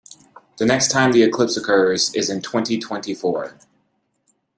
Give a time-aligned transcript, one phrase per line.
[0.57, 3.59] The next time the eclipse occurs is in twenty-twenty-four.